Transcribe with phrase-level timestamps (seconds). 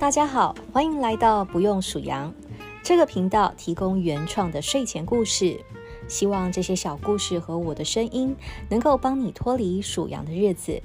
[0.00, 2.32] 大家好欢迎来到不用数羊。
[2.82, 5.60] 这个频道提供原创的睡前故事
[6.08, 8.34] 希望这些小故事和我的声音
[8.70, 10.82] 能够帮你脱离数羊的日子。